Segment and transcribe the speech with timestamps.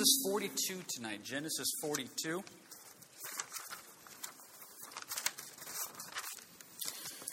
[0.00, 1.22] Genesis 42 tonight.
[1.22, 2.42] Genesis 42.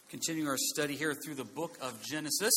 [0.09, 2.51] Continuing our study here through the book of Genesis.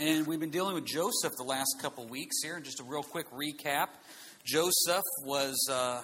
[0.00, 2.58] And we've been dealing with Joseph the last couple weeks here.
[2.58, 3.90] Just a real quick recap.
[4.44, 6.00] Joseph was uh,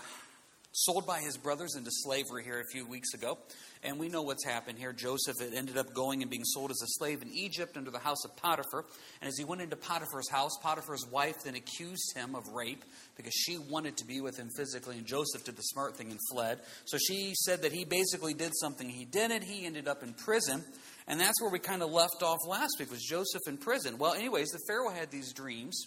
[0.71, 3.37] sold by his brothers into slavery here a few weeks ago.
[3.85, 4.93] And we know what's happened here.
[4.93, 8.25] Joseph ended up going and being sold as a slave in Egypt under the house
[8.25, 8.85] of Potiphar.
[9.21, 12.85] And as he went into Potiphar's house, Potiphar's wife then accused him of rape
[13.17, 14.99] because she wanted to be with him physically.
[14.99, 16.61] And Joseph did the smart thing and fled.
[16.85, 19.43] So she said that he basically did something he didn't.
[19.43, 20.63] He ended up in prison.
[21.09, 23.99] And that's where we kind of left off last week was Joseph in prison.
[23.99, 25.85] Well, anyways, the Pharaoh had these dreams.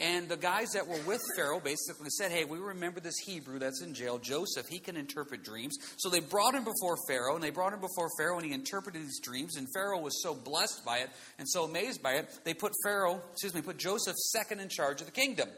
[0.00, 3.82] And the guys that were with Pharaoh basically said, Hey, we remember this Hebrew that's
[3.82, 4.68] in jail, Joseph.
[4.68, 5.76] He can interpret dreams.
[5.96, 9.02] So they brought him before Pharaoh, and they brought him before Pharaoh, and he interpreted
[9.02, 9.56] these dreams.
[9.56, 13.20] And Pharaoh was so blessed by it and so amazed by it, they put Pharaoh,
[13.32, 15.48] excuse me, put Joseph second in charge of the kingdom.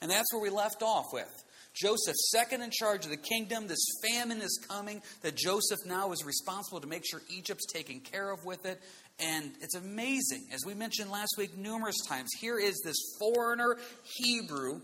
[0.00, 1.44] And that's where we left off with.
[1.74, 3.66] Joseph, second in charge of the kingdom.
[3.66, 8.30] This famine is coming that Joseph now is responsible to make sure Egypt's taken care
[8.30, 8.80] of with it.
[9.18, 10.48] And it's amazing.
[10.52, 13.76] As we mentioned last week numerous times, here is this foreigner
[14.16, 14.80] Hebrew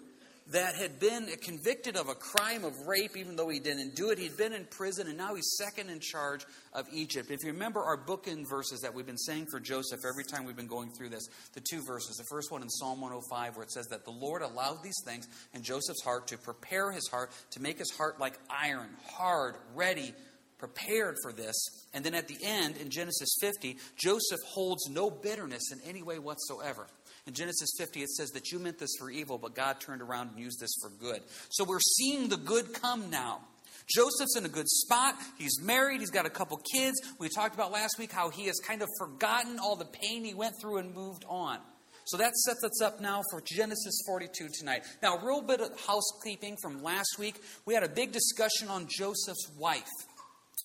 [0.51, 4.19] that had been convicted of a crime of rape, even though he didn't do it.
[4.19, 7.31] He'd been in prison, and now he's second in charge of Egypt.
[7.31, 10.57] If you remember our bookend verses that we've been saying for Joseph every time we've
[10.57, 12.17] been going through this, the two verses.
[12.17, 15.29] The first one in Psalm 105, where it says that the Lord allowed these things
[15.53, 20.15] in Joseph's heart to prepare his heart, to make his heart like iron, hard, ready,
[20.59, 21.55] prepared for this.
[21.95, 26.19] And then at the end, in Genesis 50, Joseph holds no bitterness in any way
[26.19, 26.87] whatsoever.
[27.29, 30.31] In Genesis 50, it says that you meant this for evil, but God turned around
[30.31, 31.21] and used this for good.
[31.51, 33.41] So we're seeing the good come now.
[33.87, 35.15] Joseph's in a good spot.
[35.37, 36.01] He's married.
[36.01, 36.99] He's got a couple kids.
[37.19, 40.33] We talked about last week how he has kind of forgotten all the pain he
[40.33, 41.59] went through and moved on.
[42.07, 44.85] So that sets us up now for Genesis 42 tonight.
[45.03, 47.43] Now, a real bit of housekeeping from last week.
[47.67, 49.85] We had a big discussion on Joseph's wife.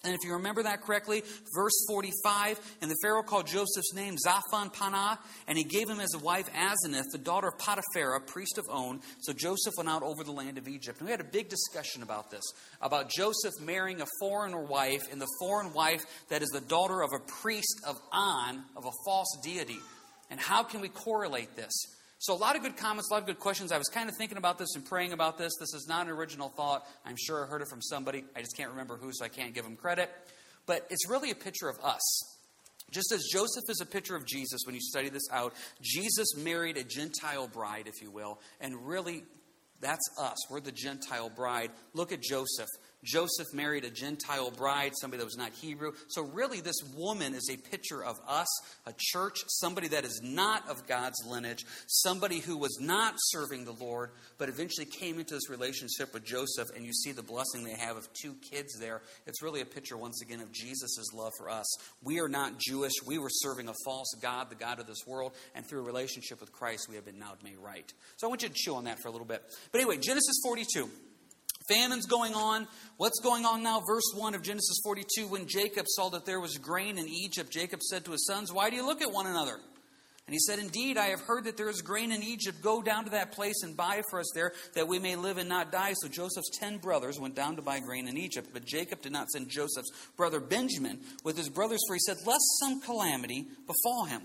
[0.04, 1.24] And if you remember that correctly,
[1.56, 6.20] verse 45, and the Pharaoh called Joseph's name Zaphnath-Paaneah, and he gave him as a
[6.20, 9.02] wife Asenath, the daughter of Potiphar, priest of On.
[9.22, 11.00] So Joseph went out over the land of Egypt.
[11.00, 12.44] And we had a big discussion about this,
[12.82, 17.12] about Joseph marrying a foreigner wife, and the foreign wife that is the daughter of
[17.14, 19.80] a priest of On, of a false deity.
[20.30, 21.72] And how can we correlate this?
[22.24, 23.74] So, a lot of good comments, a lot of good questions.
[23.74, 25.52] I was kind of thinking about this and praying about this.
[25.60, 26.88] This is not an original thought.
[27.06, 28.24] I'm sure I heard it from somebody.
[28.34, 30.10] I just can't remember who, so I can't give them credit.
[30.66, 32.00] But it's really a picture of us.
[32.92, 36.78] Just as Joseph is a picture of Jesus when you study this out, Jesus married
[36.78, 39.26] a Gentile bride, if you will, and really
[39.82, 40.50] that's us.
[40.50, 41.72] We're the Gentile bride.
[41.94, 42.70] Look at Joseph.
[43.04, 45.94] Joseph married a Gentile bride, somebody that was not Hebrew.
[46.08, 48.48] So, really, this woman is a picture of us,
[48.86, 53.74] a church, somebody that is not of God's lineage, somebody who was not serving the
[53.74, 57.76] Lord, but eventually came into this relationship with Joseph, and you see the blessing they
[57.78, 59.02] have of two kids there.
[59.28, 61.66] It's really a picture, once again, of Jesus' love for us.
[62.02, 62.94] We are not Jewish.
[63.06, 66.40] We were serving a false God, the God of this world, and through a relationship
[66.40, 67.92] with Christ, we have been now made right.
[68.18, 69.44] So, I want you to chew on that for a little bit.
[69.72, 70.90] But anyway, Genesis 42.
[71.68, 72.68] Famine's going on.
[72.98, 73.82] What's going on now?
[73.88, 77.82] Verse 1 of Genesis 42 When Jacob saw that there was grain in Egypt, Jacob
[77.82, 79.60] said to his sons, Why do you look at one another?
[80.26, 82.62] And he said, Indeed, I have heard that there is grain in Egypt.
[82.62, 85.50] Go down to that place and buy for us there, that we may live and
[85.50, 85.94] not die.
[85.96, 88.50] So Joseph's ten brothers went down to buy grain in Egypt.
[88.54, 92.44] But Jacob did not send Joseph's brother Benjamin with his brothers, for he said, Lest
[92.62, 94.22] some calamity befall him.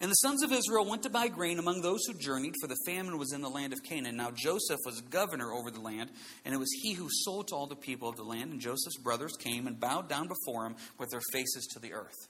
[0.00, 2.78] And the sons of Israel went to buy grain among those who journeyed, for the
[2.86, 4.16] famine was in the land of Canaan.
[4.16, 6.10] Now Joseph was governor over the land,
[6.44, 8.52] and it was he who sold to all the people of the land.
[8.52, 12.28] And Joseph's brothers came and bowed down before him with their faces to the earth.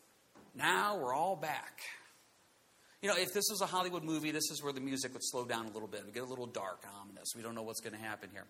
[0.54, 1.80] Now we're all back.
[3.02, 5.44] You know, if this was a Hollywood movie, this is where the music would slow
[5.44, 6.00] down a little bit.
[6.00, 7.28] It would get a little dark ominous.
[7.36, 8.44] We don't know what's going to happen here.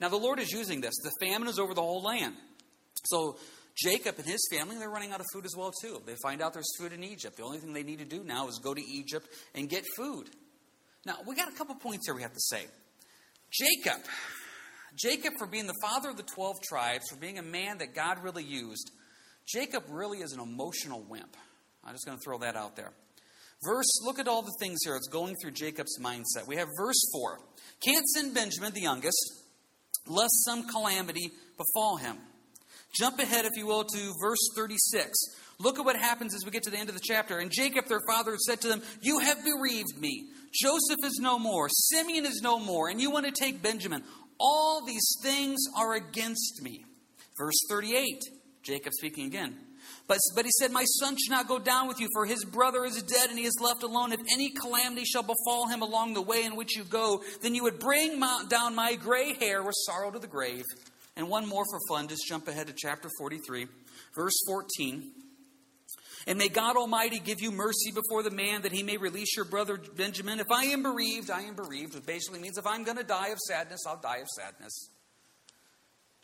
[0.00, 0.94] Now, the Lord is using this.
[1.02, 2.34] The famine is over the whole land.
[3.04, 3.38] So
[3.76, 6.00] Jacob and his family, they're running out of food as well, too.
[6.06, 7.36] They find out there's food in Egypt.
[7.36, 10.30] The only thing they need to do now is go to Egypt and get food.
[11.04, 12.64] Now, we got a couple points here we have to say.
[13.52, 14.02] Jacob,
[14.98, 18.22] Jacob, for being the father of the 12 tribes, for being a man that God
[18.22, 18.90] really used,
[19.46, 21.36] Jacob really is an emotional wimp.
[21.84, 22.92] I'm just going to throw that out there.
[23.64, 24.96] Verse, look at all the things here.
[24.96, 26.46] It's going through Jacob's mindset.
[26.46, 27.38] We have verse 4.
[27.80, 29.16] Can't send Benjamin, the youngest,
[30.06, 32.18] lest some calamity befall him.
[32.98, 35.10] Jump ahead, if you will, to verse 36.
[35.58, 37.38] Look at what happens as we get to the end of the chapter.
[37.38, 40.28] And Jacob, their father, said to them, You have bereaved me.
[40.52, 41.68] Joseph is no more.
[41.68, 42.88] Simeon is no more.
[42.88, 44.02] And you want to take Benjamin.
[44.38, 46.84] All these things are against me.
[47.38, 48.22] Verse 38,
[48.62, 49.56] Jacob speaking again.
[50.08, 52.84] But, but he said, My son should not go down with you, for his brother
[52.84, 54.12] is dead and he is left alone.
[54.12, 57.64] If any calamity shall befall him along the way in which you go, then you
[57.64, 60.64] would bring down my gray hair with sorrow to the grave.
[61.16, 63.66] And one more for fun, just jump ahead to chapter 43,
[64.14, 65.12] verse 14.
[66.26, 69.44] And may God Almighty give you mercy before the man that he may release your
[69.44, 70.40] brother Benjamin.
[70.40, 73.28] If I am bereaved, I am bereaved, which basically means if I'm going to die
[73.28, 74.90] of sadness, I'll die of sadness.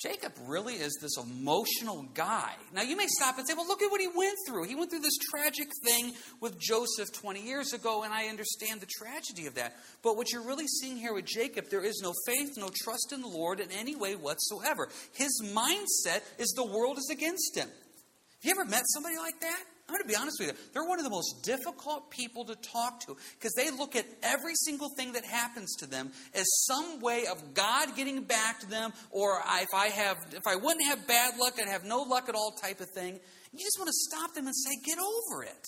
[0.02, 2.54] Jacob really is this emotional guy.
[2.74, 4.64] Now, you may stop and say, well, look at what he went through.
[4.64, 8.86] He went through this tragic thing with Joseph 20 years ago, and I understand the
[8.86, 9.76] tragedy of that.
[10.02, 13.22] But what you're really seeing here with Jacob, there is no faith, no trust in
[13.22, 14.88] the Lord in any way whatsoever.
[15.14, 17.68] His mindset is the world is against him.
[17.68, 19.62] Have you ever met somebody like that?
[19.92, 20.54] I'm going to be honest with you.
[20.72, 24.54] They're one of the most difficult people to talk to because they look at every
[24.54, 28.94] single thing that happens to them as some way of God getting back to them,
[29.10, 32.34] or if I have, if I wouldn't have bad luck, I'd have no luck at
[32.34, 33.20] all, type of thing.
[33.52, 35.66] You just want to stop them and say, "Get over it,"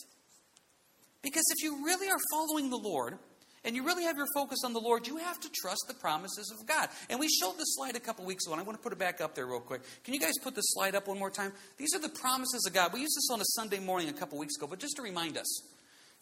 [1.21, 3.19] because if you really are following the Lord,
[3.64, 6.52] and you really have your focus on the Lord, you have to trust the promises
[6.52, 6.88] of God.
[7.08, 8.99] And we showed this slide a couple weeks ago, and I want to put it
[8.99, 9.82] back up there real quick.
[10.05, 11.52] Can you guys put this slide up one more time?
[11.78, 12.93] These are the promises of God.
[12.93, 15.37] We used this on a Sunday morning a couple weeks ago, but just to remind
[15.37, 15.62] us.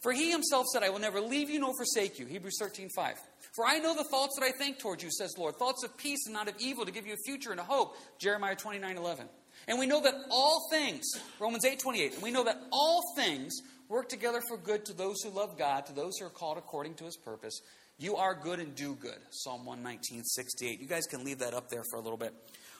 [0.03, 2.25] For he himself said, I will never leave you nor forsake you.
[2.25, 3.15] Hebrews 13, 5.
[3.55, 6.25] For I know the thoughts that I think towards you, says Lord, thoughts of peace
[6.25, 7.95] and not of evil to give you a future and a hope.
[8.19, 9.25] Jeremiah 29, 11.
[9.67, 11.05] And we know that all things,
[11.39, 15.21] Romans 8, 28, and we know that all things work together for good to those
[15.23, 17.61] who love God, to those who are called according to his purpose.
[17.97, 19.17] You are good and do good.
[19.29, 20.79] Psalm 119, 68.
[20.81, 22.33] You guys can leave that up there for a little bit.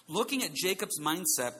[0.08, 1.54] Looking at Jacob's mindset,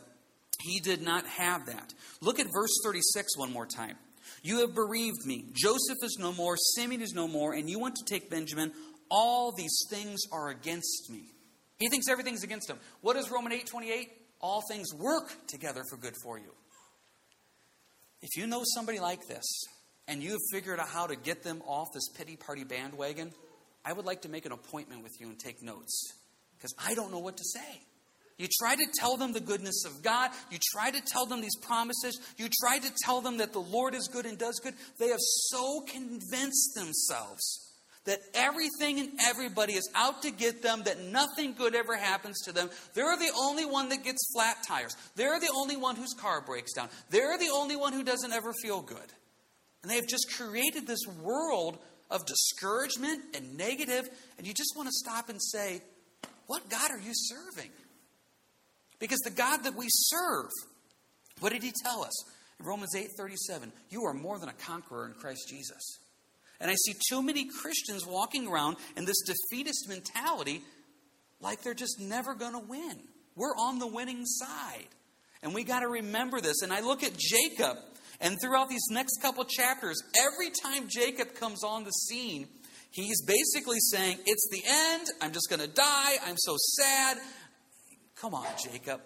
[0.60, 1.94] he did not have that.
[2.22, 3.96] Look at verse 36 one more time.
[4.42, 5.46] You have bereaved me.
[5.54, 6.56] Joseph is no more.
[6.76, 7.54] Simeon is no more.
[7.54, 8.72] And you want to take Benjamin.
[9.10, 11.26] All these things are against me.
[11.78, 12.78] He thinks everything's against him.
[13.02, 14.10] What is Romans 8 28?
[14.42, 16.52] All things work together for good for you.
[18.24, 19.44] If you know somebody like this
[20.08, 23.34] and you have figured out how to get them off this pity party bandwagon,
[23.84, 26.14] I would like to make an appointment with you and take notes
[26.58, 27.82] because I don't know what to say.
[28.38, 30.32] You try to tell them the goodness of God.
[30.50, 32.18] You try to tell them these promises.
[32.38, 34.74] You try to tell them that the Lord is good and does good.
[35.00, 37.73] They have so convinced themselves
[38.06, 42.52] that everything and everybody is out to get them, that nothing good ever happens to
[42.52, 42.70] them.
[42.94, 44.96] They're the only one that gets flat tires.
[45.16, 46.90] They're the only one whose car breaks down.
[47.10, 48.98] They're the only one who doesn't ever feel good.
[49.82, 51.78] And they have just created this world
[52.10, 54.08] of discouragement and negative,
[54.38, 55.82] and you just want to stop and say,
[56.48, 57.72] What God are you serving?
[59.00, 60.50] Because the God that we serve,
[61.40, 62.24] what did he tell us?
[62.60, 66.00] In Romans 8 37, you are more than a conqueror in Christ Jesus.
[66.64, 70.62] And I see too many Christians walking around in this defeatist mentality
[71.42, 73.02] like they're just never going to win.
[73.36, 74.88] We're on the winning side.
[75.42, 76.62] And we got to remember this.
[76.62, 77.80] And I look at Jacob,
[78.22, 82.48] and throughout these next couple chapters, every time Jacob comes on the scene,
[82.92, 85.08] he's basically saying, It's the end.
[85.22, 86.16] I'm just going to die.
[86.26, 87.18] I'm so sad.
[88.16, 89.02] Come on, Jacob.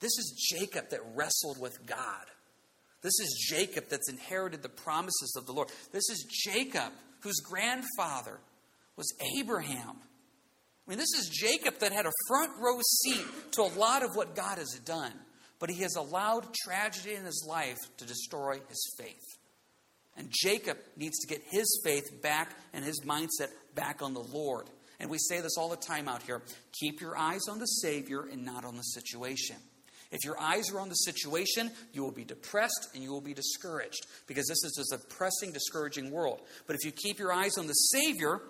[0.00, 2.24] This is Jacob that wrestled with God.
[3.06, 5.68] This is Jacob that's inherited the promises of the Lord.
[5.92, 8.40] This is Jacob whose grandfather
[8.96, 9.94] was Abraham.
[9.94, 14.16] I mean, this is Jacob that had a front row seat to a lot of
[14.16, 15.12] what God has done,
[15.60, 19.38] but he has allowed tragedy in his life to destroy his faith.
[20.16, 24.68] And Jacob needs to get his faith back and his mindset back on the Lord.
[24.98, 28.22] And we say this all the time out here keep your eyes on the Savior
[28.22, 29.58] and not on the situation.
[30.10, 33.34] If your eyes are on the situation, you will be depressed and you will be
[33.34, 36.40] discouraged because this is just a depressing, discouraging world.
[36.66, 38.40] But if you keep your eyes on the Savior,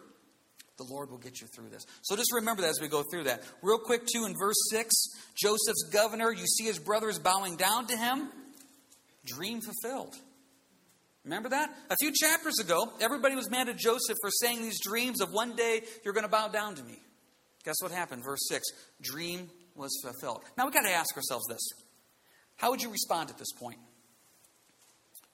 [0.76, 1.84] the Lord will get you through this.
[2.02, 3.42] So just remember that as we go through that.
[3.62, 4.94] Real quick, too, in verse 6,
[5.34, 8.28] Joseph's governor, you see his brothers bowing down to him.
[9.24, 10.14] Dream fulfilled.
[11.24, 11.74] Remember that?
[11.90, 15.56] A few chapters ago, everybody was mad at Joseph for saying these dreams of one
[15.56, 17.00] day you're going to bow down to me.
[17.64, 18.22] Guess what happened?
[18.24, 18.64] Verse 6
[19.02, 20.42] Dream was fulfilled.
[20.56, 21.60] Now we've got to ask ourselves this
[22.56, 23.78] How would you respond at this point?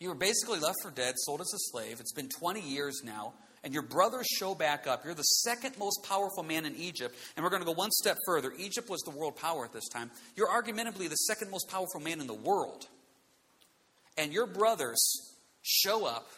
[0.02, 2.00] You were basically left for dead, sold as a slave.
[2.00, 5.04] It's been 20 years now, and your brothers show back up.
[5.04, 8.16] You're the second most powerful man in Egypt, and we're going to go one step
[8.26, 8.52] further.
[8.58, 10.10] Egypt was the world power at this time.
[10.34, 12.88] You're argumentably the second most powerful man in the world.
[14.18, 15.00] And your brothers
[15.62, 16.28] show up.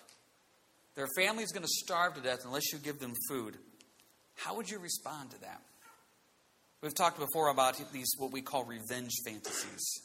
[0.95, 3.57] Their family's going to starve to death unless you give them food.
[4.37, 5.63] How would you respond to that?
[6.85, 10.03] We've talked before about these, what we call revenge fantasies.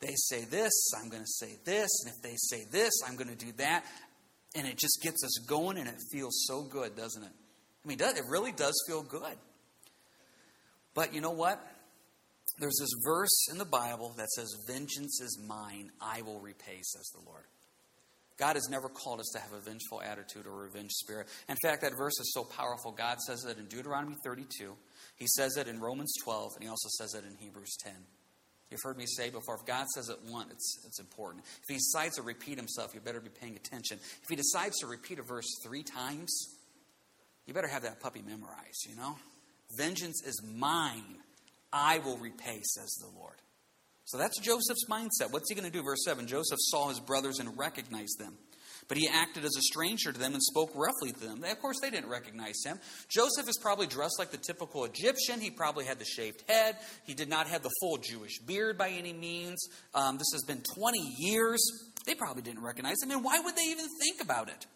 [0.00, 3.28] They say this, I'm going to say this, and if they say this, I'm going
[3.28, 3.84] to do that.
[4.54, 7.32] And it just gets us going, and it feels so good, doesn't it?
[7.84, 9.36] I mean, it really does feel good.
[10.94, 11.60] But you know what?
[12.58, 17.12] there's this verse in the Bible that says, Vengeance is mine, I will repay, says
[17.14, 17.44] the Lord.
[18.38, 21.26] God has never called us to have a vengeful attitude or a revenge spirit.
[21.48, 22.92] In fact, that verse is so powerful.
[22.92, 24.74] God says it in Deuteronomy 32.
[25.16, 27.92] He says it in Romans 12, and he also says it in Hebrews 10.
[28.70, 31.44] You've heard me say before, if God says it once, it's, it's important.
[31.62, 33.98] If he decides to repeat himself, you better be paying attention.
[34.22, 36.36] If he decides to repeat a verse three times,
[37.46, 39.16] you better have that puppy memorized, you know?
[39.78, 41.18] Vengeance is mine.
[41.72, 43.36] I will repay, says the Lord.
[44.06, 45.32] So that's Joseph's mindset.
[45.32, 45.82] What's he going to do?
[45.82, 48.38] Verse 7 Joseph saw his brothers and recognized them.
[48.88, 51.42] But he acted as a stranger to them and spoke roughly to them.
[51.42, 52.78] Of course, they didn't recognize him.
[53.08, 55.40] Joseph is probably dressed like the typical Egyptian.
[55.40, 56.76] He probably had the shaved head.
[57.04, 59.58] He did not have the full Jewish beard by any means.
[59.92, 61.60] Um, this has been 20 years.
[62.06, 63.10] They probably didn't recognize him.
[63.10, 64.66] And why would they even think about it?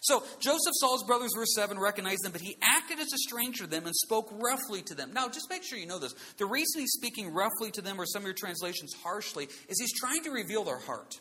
[0.00, 3.64] So Joseph saw his brothers, verse 7, recognized them, but he acted as a stranger
[3.64, 5.12] to them and spoke roughly to them.
[5.12, 6.14] Now, just make sure you know this.
[6.36, 9.98] The reason he's speaking roughly to them, or some of your translations harshly, is he's
[9.98, 11.14] trying to reveal their heart.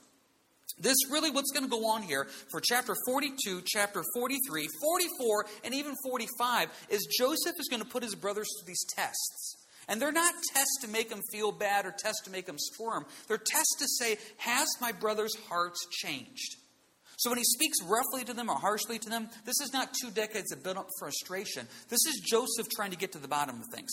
[0.80, 5.74] This really what's going to go on here for chapter 42, chapter 43, 44, and
[5.74, 9.56] even 45 is Joseph is going to put his brothers through these tests.
[9.88, 13.06] And they're not tests to make them feel bad or tests to make them squirm.
[13.28, 16.58] They're tests to say, Has my brothers' hearts changed?
[17.18, 20.12] So when he speaks roughly to them or harshly to them, this is not two
[20.12, 21.68] decades of built up frustration.
[21.90, 23.90] This is Joseph trying to get to the bottom of things.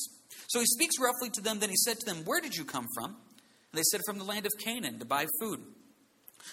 [0.48, 2.86] So he speaks roughly to them, then he said to them, Where did you come
[2.94, 3.06] from?
[3.06, 5.60] And they said, From the land of Canaan to buy food.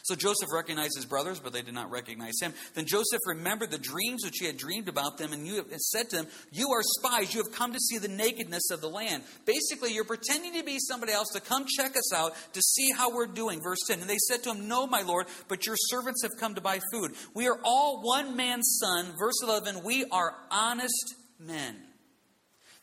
[0.04, 2.54] So Joseph recognized his brothers, but they did not recognize him.
[2.74, 6.18] Then Joseph remembered the dreams which he had dreamed about them, and you said to
[6.18, 7.34] them, You are spies.
[7.34, 9.24] You have come to see the nakedness of the land.
[9.46, 13.14] Basically, you're pretending to be somebody else to come check us out to see how
[13.14, 13.62] we're doing.
[13.62, 14.00] Verse 10.
[14.00, 16.80] And they said to him, No, my Lord, but your servants have come to buy
[16.92, 17.12] food.
[17.34, 19.14] We are all one man's son.
[19.20, 19.84] Verse 11.
[19.84, 21.76] We are honest men.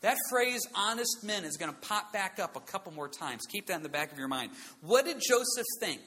[0.01, 3.45] That phrase, honest men, is going to pop back up a couple more times.
[3.51, 4.51] Keep that in the back of your mind.
[4.81, 6.01] What did Joseph think?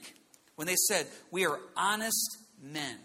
[0.55, 2.97] When they said, We are honest men.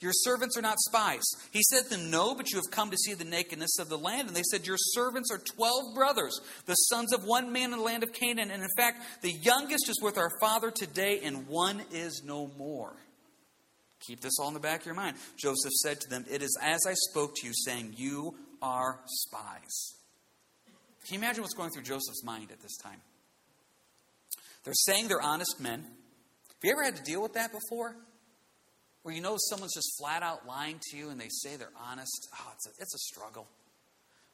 [0.00, 1.22] Your servants are not spies.
[1.52, 3.96] He said to them, No, but you have come to see the nakedness of the
[3.96, 4.26] land.
[4.26, 7.84] And they said, Your servants are twelve brothers, the sons of one man in the
[7.84, 8.50] land of Canaan.
[8.50, 12.92] And in fact, the youngest is with our father today, and one is no more.
[14.00, 15.16] Keep this all in the back of your mind.
[15.36, 19.94] Joseph said to them, It is as I spoke to you, saying, You are spies.
[21.06, 23.00] Can you imagine what's going through Joseph's mind at this time?
[24.64, 25.84] They're saying they're honest men.
[26.62, 27.96] Have you ever had to deal with that before?
[29.02, 32.28] Where you know someone's just flat out lying to you and they say they're honest?
[32.38, 33.48] Oh, it's a, it's a struggle.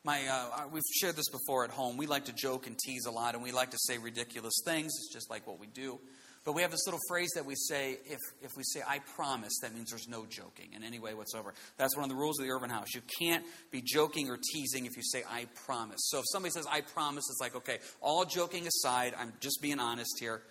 [0.05, 1.97] My, uh, we've shared this before at home.
[1.97, 4.93] We like to joke and tease a lot, and we like to say ridiculous things.
[4.99, 6.01] It's just like what we do.
[6.45, 9.59] But we have this little phrase that we say if, if we say, I promise,
[9.63, 11.55] that means there's no joking in any way whatsoever.
[11.79, 12.95] That's one of the rules of the Urban House.
[12.95, 16.01] You can't be joking or teasing if you say, I promise.
[16.11, 19.81] So if somebody says, I promise, it's like, okay, all joking aside, I'm just being
[19.81, 20.43] honest here.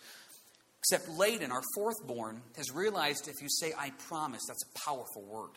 [0.89, 5.22] Except Layden, our fourth born, has realized if you say, I promise, that's a powerful
[5.24, 5.51] word.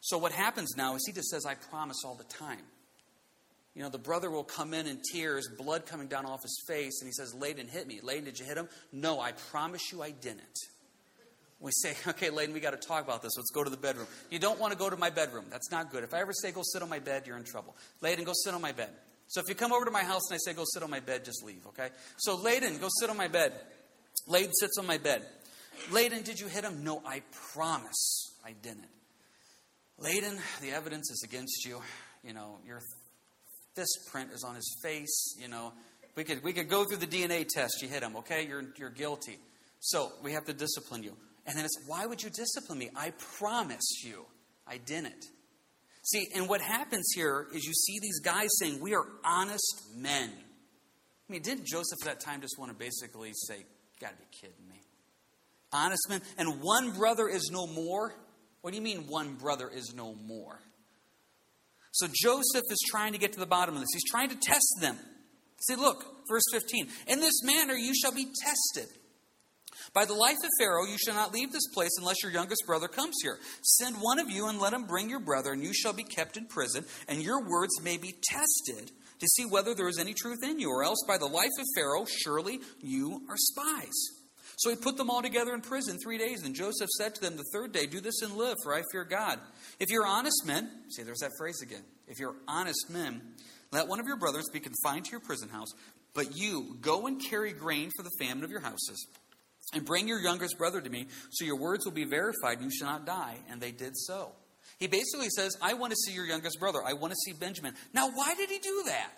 [0.00, 2.64] So what happens now is he just says, I promise all the time.
[3.76, 7.00] You know, the brother will come in in tears, blood coming down off his face,
[7.00, 8.00] and he says, Layden hit me.
[8.02, 8.68] Layden, did you hit him?
[8.92, 10.58] No, I promise you I didn't.
[11.60, 13.36] We say, okay, Layden, we got to talk about this.
[13.36, 14.08] Let's go to the bedroom.
[14.28, 15.44] You don't want to go to my bedroom.
[15.50, 16.02] That's not good.
[16.02, 17.76] If I ever say, go sit on my bed, you're in trouble.
[18.02, 18.90] Layden, go sit on my bed.
[19.28, 21.00] So if you come over to my house and I say, go sit on my
[21.00, 21.90] bed, just leave, okay?
[22.18, 23.52] So Layden, go sit on my bed.
[24.28, 25.26] Layden sits on my bed.
[25.90, 26.84] Layden, did you hit him?
[26.84, 27.22] No, I
[27.54, 28.88] promise I didn't.
[30.00, 31.80] Layden, the evidence is against you.
[32.24, 32.80] You know, your
[33.74, 35.36] fist print is on his face.
[35.40, 35.72] You know,
[36.14, 37.82] we could, we could go through the DNA test.
[37.82, 38.46] You hit him, okay?
[38.46, 39.38] You're, you're guilty.
[39.80, 41.16] So we have to discipline you.
[41.46, 42.90] And then it's, why would you discipline me?
[42.94, 44.24] I promise you
[44.66, 45.24] I didn't.
[46.04, 50.30] See, and what happens here is you see these guys saying, We are honest men.
[50.30, 53.64] I mean, didn't Joseph at that time just want to basically say,
[54.02, 54.80] got to be kidding me.
[55.72, 56.20] Honest men.
[56.36, 58.14] And one brother is no more?
[58.60, 60.60] What do you mean one brother is no more?
[61.92, 63.90] So Joseph is trying to get to the bottom of this.
[63.92, 64.96] He's trying to test them.
[65.60, 66.88] See, look, verse 15.
[67.06, 68.88] In this manner you shall be tested.
[69.94, 72.88] By the life of Pharaoh, you shall not leave this place unless your youngest brother
[72.88, 73.38] comes here.
[73.62, 76.36] Send one of you and let him bring your brother, and you shall be kept
[76.36, 78.90] in prison, and your words may be tested
[79.22, 81.64] to see whether there is any truth in you, or else by the life of
[81.76, 83.92] Pharaoh, surely you are spies.
[84.56, 86.44] So he put them all together in prison three days.
[86.44, 89.04] And Joseph said to them the third day, Do this and live, for I fear
[89.04, 89.38] God.
[89.78, 91.84] If you're honest men, see, there's that phrase again.
[92.08, 93.22] If you're honest men,
[93.70, 95.72] let one of your brothers be confined to your prison house,
[96.14, 99.06] but you go and carry grain for the famine of your houses.
[99.72, 102.70] And bring your youngest brother to me, so your words will be verified, and you
[102.70, 103.36] shall not die.
[103.48, 104.32] And they did so.
[104.82, 106.80] He basically says, I want to see your youngest brother.
[106.84, 107.74] I want to see Benjamin.
[107.94, 109.16] Now, why did he do that?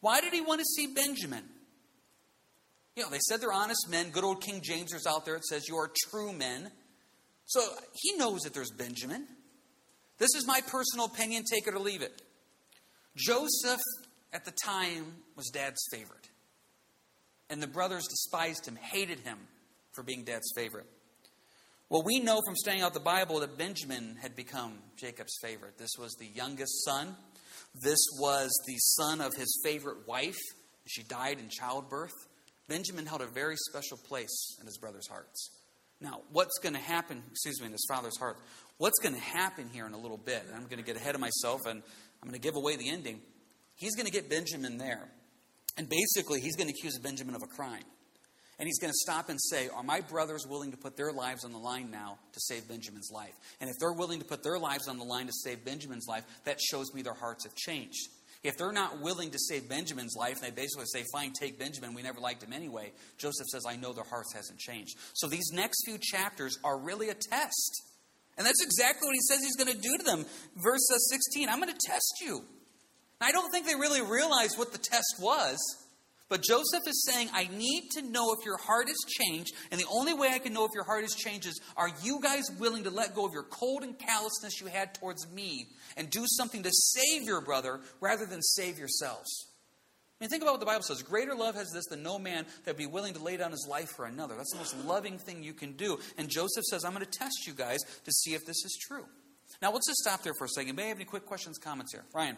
[0.00, 1.42] Why did he want to see Benjamin?
[2.94, 4.10] You know, they said they're honest men.
[4.10, 5.36] Good old King James is out there.
[5.36, 6.70] It says you are true men.
[7.46, 7.62] So
[7.94, 9.26] he knows that there's Benjamin.
[10.18, 11.44] This is my personal opinion.
[11.50, 12.20] Take it or leave it.
[13.16, 13.80] Joseph,
[14.34, 16.28] at the time, was dad's favorite.
[17.48, 19.38] And the brothers despised him, hated him
[19.94, 20.84] for being dad's favorite.
[21.90, 25.78] Well, we know from studying out the Bible that Benjamin had become Jacob's favorite.
[25.78, 27.16] This was the youngest son.
[27.82, 30.38] This was the son of his favorite wife.
[30.86, 32.12] She died in childbirth.
[32.68, 35.50] Benjamin held a very special place in his brother's hearts.
[35.98, 38.36] Now, what's going to happen, excuse me, in his father's heart?
[38.76, 40.44] What's going to happen here in a little bit?
[40.54, 41.82] I'm going to get ahead of myself and
[42.22, 43.22] I'm going to give away the ending.
[43.76, 45.08] He's going to get Benjamin there.
[45.78, 47.84] And basically, he's going to accuse Benjamin of a crime.
[48.58, 51.44] And he's going to stop and say, Are my brothers willing to put their lives
[51.44, 53.34] on the line now to save Benjamin's life?
[53.60, 56.24] And if they're willing to put their lives on the line to save Benjamin's life,
[56.44, 58.08] that shows me their hearts have changed.
[58.42, 61.94] If they're not willing to save Benjamin's life, and they basically say, Fine, take Benjamin,
[61.94, 64.96] we never liked him anyway, Joseph says, I know their hearts hasn't changed.
[65.14, 67.82] So these next few chapters are really a test.
[68.36, 70.24] And that's exactly what he says he's going to do to them.
[70.56, 72.44] Verse uh, 16 I'm going to test you.
[73.20, 75.58] I don't think they really realized what the test was.
[76.28, 79.54] But Joseph is saying, I need to know if your heart has changed.
[79.70, 82.20] And the only way I can know if your heart has changed is are you
[82.22, 86.10] guys willing to let go of your cold and callousness you had towards me and
[86.10, 89.46] do something to save your brother rather than save yourselves?
[90.20, 91.02] I mean, think about what the Bible says.
[91.02, 93.90] Greater love has this than no man that be willing to lay down his life
[93.90, 94.34] for another.
[94.36, 95.98] That's the most loving thing you can do.
[96.18, 99.06] And Joseph says, I'm going to test you guys to see if this is true.
[99.62, 100.78] Now, let's just stop there for a second.
[100.78, 102.04] I have any quick questions, comments here?
[102.12, 102.36] Ryan.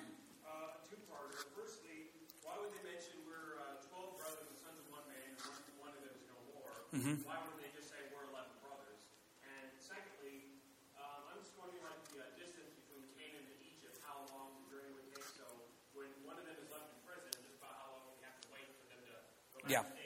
[6.91, 7.23] Mm-hmm.
[7.23, 8.99] Why would they just say we're 11 brothers?
[9.47, 10.59] And secondly,
[10.99, 14.75] um, I'm just wondering like the uh, distance between Canaan and Egypt, how long the
[14.75, 15.23] journey would take.
[15.39, 15.47] So
[15.95, 18.47] when one of them is left in prison, just about how long we have to
[18.51, 19.15] wait for them to
[19.55, 19.87] go back yeah.
[19.87, 20.01] to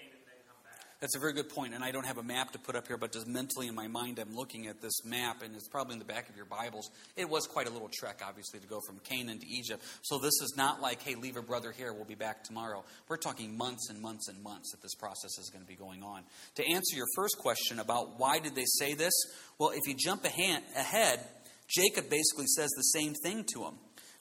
[1.05, 2.97] that's a very good point, and I don't have a map to put up here,
[2.97, 5.99] but just mentally in my mind, I'm looking at this map, and it's probably in
[5.99, 6.89] the back of your Bibles.
[7.15, 9.85] It was quite a little trek, obviously, to go from Canaan to Egypt.
[10.01, 12.87] So this is not like, hey, leave a brother here, we'll be back tomorrow.
[13.07, 16.03] We're talking months and months and months that this process is going to be going
[16.03, 16.23] on.
[16.55, 19.13] To answer your first question about why did they say this,
[19.59, 21.21] well, if you jump ahead,
[21.69, 23.75] Jacob basically says the same thing to him.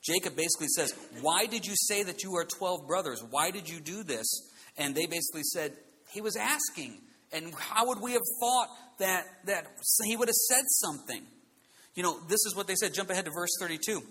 [0.03, 3.23] Jacob basically says, Why did you say that you are 12 brothers?
[3.29, 4.25] Why did you do this?
[4.75, 5.77] And they basically said,
[6.13, 7.01] he was asking.
[7.31, 8.67] And how would we have thought
[8.99, 9.65] that, that
[10.05, 11.23] he would have said something?
[11.95, 12.93] You know, this is what they said.
[12.93, 14.01] Jump ahead to verse 32.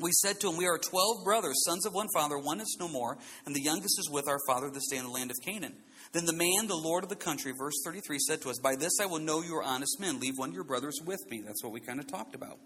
[0.00, 2.88] We said to him, We are 12 brothers, sons of one father, one is no
[2.88, 5.74] more, and the youngest is with our father this day in the land of Canaan.
[6.12, 8.98] Then the man, the Lord of the country, verse 33, said to us, By this
[9.00, 10.20] I will know you are honest men.
[10.20, 11.42] Leave one of your brothers with me.
[11.44, 12.58] That's what we kind of talked about.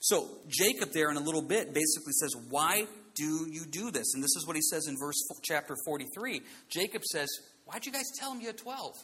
[0.00, 4.12] So Jacob, there in a little bit, basically says, Why do you do this?
[4.14, 6.40] And this is what he says in verse chapter 43.
[6.68, 7.28] Jacob says,
[7.64, 8.94] Why'd you guys tell him you had 12?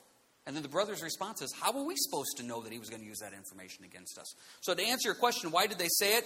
[0.47, 2.89] And then the brother's response is, How were we supposed to know that he was
[2.89, 4.35] going to use that information against us?
[4.61, 6.25] So, to answer your question, why did they say it?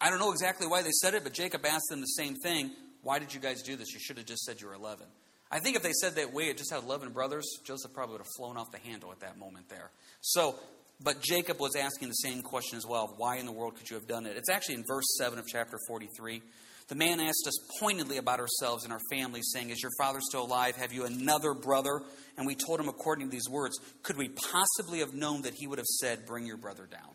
[0.00, 2.70] I don't know exactly why they said it, but Jacob asked them the same thing.
[3.02, 3.92] Why did you guys do this?
[3.92, 5.06] You should have just said you were 11.
[5.50, 8.20] I think if they said that we had just had 11 brothers, Joseph probably would
[8.20, 9.90] have flown off the handle at that moment there.
[10.20, 10.56] So,
[11.02, 13.14] but Jacob was asking the same question as well.
[13.16, 14.36] Why in the world could you have done it?
[14.36, 16.42] It's actually in verse 7 of chapter 43.
[16.88, 20.44] The man asked us pointedly about ourselves and our family, saying, Is your father still
[20.44, 20.76] alive?
[20.76, 22.00] Have you another brother?
[22.38, 25.66] And we told him according to these words, Could we possibly have known that he
[25.66, 27.10] would have said, Bring your brother down?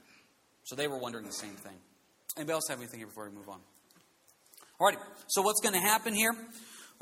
[0.63, 1.73] So they were wondering the same thing.
[2.37, 3.59] Anybody else have anything here before we move on?
[4.79, 6.35] All right, so what's going to happen here?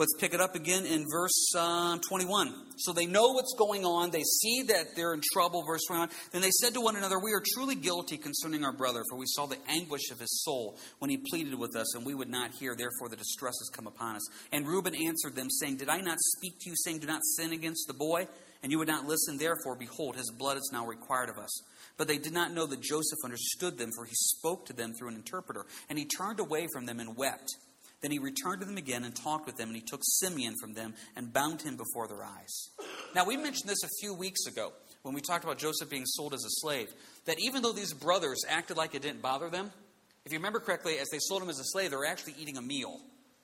[0.01, 2.55] Let's pick it up again in verse uh, 21.
[2.77, 4.09] So they know what's going on.
[4.09, 5.63] They see that they're in trouble.
[5.63, 6.09] Verse 21.
[6.31, 9.27] Then they said to one another, We are truly guilty concerning our brother, for we
[9.27, 12.49] saw the anguish of his soul when he pleaded with us, and we would not
[12.49, 12.75] hear.
[12.75, 14.27] Therefore, the distress has come upon us.
[14.51, 17.53] And Reuben answered them, saying, Did I not speak to you, saying, Do not sin
[17.53, 18.27] against the boy?
[18.63, 19.37] And you would not listen.
[19.37, 21.61] Therefore, behold, his blood is now required of us.
[21.97, 25.09] But they did not know that Joseph understood them, for he spoke to them through
[25.09, 25.67] an interpreter.
[25.89, 27.55] And he turned away from them and wept.
[28.01, 30.73] Then he returned to them again and talked with them, and he took Simeon from
[30.73, 32.69] them and bound him before their eyes.
[33.15, 36.33] Now, we mentioned this a few weeks ago when we talked about Joseph being sold
[36.33, 36.89] as a slave,
[37.25, 39.71] that even though these brothers acted like it didn't bother them,
[40.25, 42.57] if you remember correctly, as they sold him as a slave, they were actually eating
[42.57, 42.99] a meal.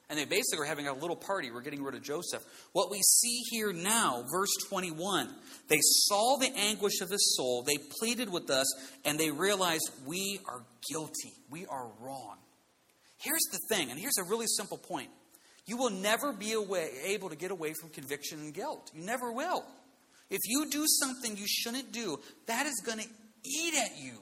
[0.10, 1.52] And they basically were having a little party.
[1.52, 2.42] We're getting rid of Joseph.
[2.72, 5.30] What we see here now, verse 21,
[5.68, 7.64] they saw the anguish of his soul.
[7.64, 8.68] They pleaded with us,
[9.04, 11.34] and they realized we are guilty.
[11.50, 12.38] We are wrong.
[13.18, 15.10] Here's the thing, and here's a really simple point.
[15.66, 18.92] You will never be away, able to get away from conviction and guilt.
[18.94, 19.66] You never will.
[20.30, 23.08] If you do something you shouldn't do, that is going to
[23.46, 24.14] eat at you.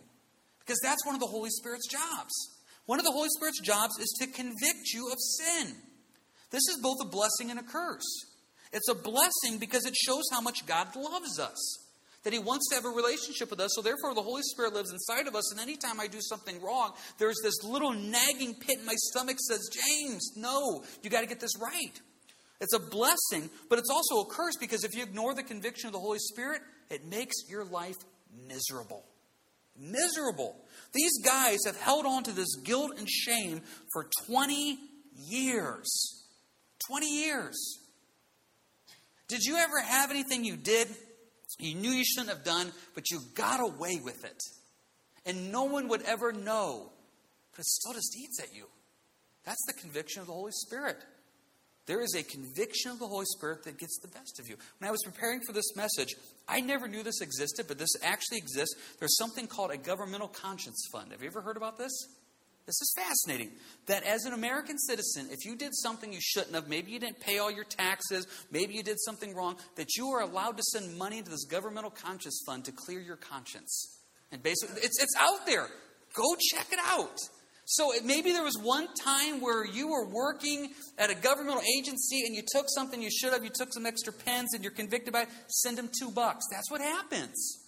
[0.59, 2.33] Because that's one of the Holy Spirit's jobs.
[2.85, 5.75] One of the Holy Spirit's jobs is to convict you of sin.
[6.51, 8.25] This is both a blessing and a curse.
[8.71, 11.84] It's a blessing because it shows how much God loves us
[12.25, 13.71] that He wants to have a relationship with us.
[13.75, 15.51] So, therefore, the Holy Spirit lives inside of us.
[15.51, 19.69] And anytime I do something wrong, there's this little nagging pit in my stomach says,
[19.71, 22.01] James, no, you got to get this right.
[22.59, 25.93] It's a blessing, but it's also a curse because if you ignore the conviction of
[25.93, 27.97] the Holy Spirit, it makes your life
[28.47, 29.05] miserable.
[29.77, 30.55] Miserable.
[30.93, 33.61] These guys have held on to this guilt and shame
[33.93, 34.79] for 20
[35.15, 36.25] years.
[36.87, 37.79] 20 years.
[39.27, 40.87] Did you ever have anything you did
[41.59, 44.41] you knew you shouldn't have done, but you got away with it.
[45.25, 46.91] And no one would ever know.
[47.51, 48.65] But it still just eats at you.
[49.45, 50.97] That's the conviction of the Holy Spirit.
[51.85, 54.55] There is a conviction of the Holy Spirit that gets the best of you.
[54.79, 56.15] When I was preparing for this message,
[56.47, 58.75] I never knew this existed, but this actually exists.
[58.99, 61.11] There's something called a governmental conscience fund.
[61.11, 61.91] Have you ever heard about this?
[62.65, 63.51] This is fascinating.
[63.85, 67.19] That as an American citizen, if you did something you shouldn't have, maybe you didn't
[67.19, 70.97] pay all your taxes, maybe you did something wrong, that you are allowed to send
[70.97, 73.99] money to this governmental conscience fund to clear your conscience.
[74.31, 75.67] And basically, it's, it's out there.
[76.15, 77.19] Go check it out.
[77.65, 82.35] So maybe there was one time where you were working at a governmental agency and
[82.35, 85.23] you took something you should have, you took some extra pens and you're convicted by
[85.23, 86.45] it, send them two bucks.
[86.51, 87.61] That's what happens.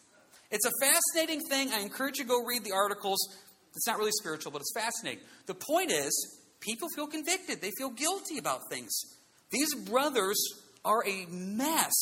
[0.51, 1.73] It's a fascinating thing.
[1.73, 3.17] I encourage you to go read the articles.
[3.77, 5.23] It's not really spiritual, but it's fascinating.
[5.45, 8.91] The point is, people feel convicted, they feel guilty about things.
[9.51, 10.37] These brothers
[10.83, 11.93] are a mess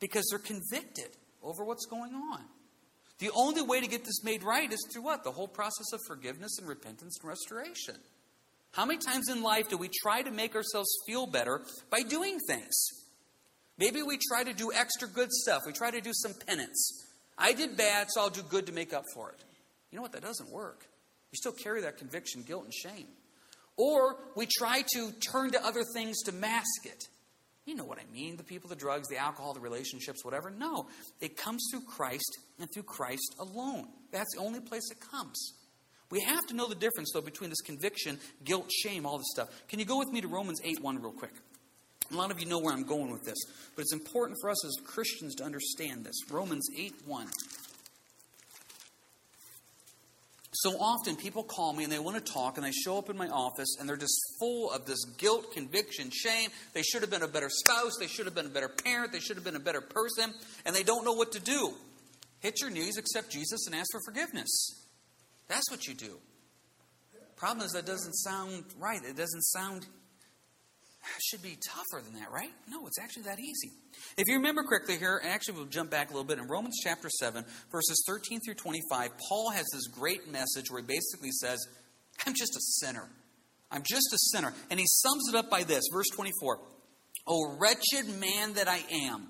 [0.00, 1.10] because they're convicted
[1.42, 2.40] over what's going on.
[3.20, 5.22] The only way to get this made right is through what?
[5.22, 7.94] The whole process of forgiveness and repentance and restoration.
[8.72, 12.40] How many times in life do we try to make ourselves feel better by doing
[12.48, 12.74] things?
[13.78, 15.62] Maybe we try to do extra good stuff.
[15.64, 17.06] We try to do some penance.
[17.38, 19.44] I did bad, so I'll do good to make up for it.
[19.92, 20.12] You know what?
[20.12, 20.86] That doesn't work.
[21.34, 23.08] You still carry that conviction, guilt, and shame.
[23.76, 27.08] Or we try to turn to other things to mask it.
[27.64, 30.48] You know what I mean the people, the drugs, the alcohol, the relationships, whatever.
[30.48, 30.86] No,
[31.20, 33.88] it comes through Christ and through Christ alone.
[34.12, 35.54] That's the only place it comes.
[36.08, 39.48] We have to know the difference, though, between this conviction, guilt, shame, all this stuff.
[39.66, 41.34] Can you go with me to Romans 8 1 real quick?
[42.12, 43.38] A lot of you know where I'm going with this,
[43.74, 46.14] but it's important for us as Christians to understand this.
[46.30, 47.26] Romans 8 1.
[50.56, 53.16] So often people call me and they want to talk, and they show up in
[53.16, 56.50] my office and they're just full of this guilt, conviction, shame.
[56.72, 59.18] They should have been a better spouse, they should have been a better parent, they
[59.18, 60.32] should have been a better person,
[60.64, 61.74] and they don't know what to do.
[62.38, 64.50] Hit your knees, accept Jesus, and ask for forgiveness.
[65.48, 66.18] That's what you do.
[67.36, 69.00] Problem is, that doesn't sound right.
[69.04, 69.86] It doesn't sound
[71.20, 72.50] should be tougher than that, right?
[72.68, 73.70] No, it's actually that easy.
[74.16, 77.08] If you remember correctly here, actually we'll jump back a little bit, in Romans chapter
[77.08, 81.66] 7, verses 13 through 25, Paul has this great message where he basically says,
[82.26, 83.08] I'm just a sinner.
[83.70, 84.54] I'm just a sinner.
[84.70, 86.60] And he sums it up by this, verse 24.
[87.26, 89.26] Oh, wretched man that I am,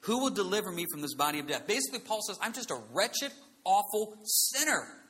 [0.00, 1.66] who will deliver me from this body of death?
[1.66, 3.32] Basically, Paul says, I'm just a wretched,
[3.64, 5.01] awful sinner.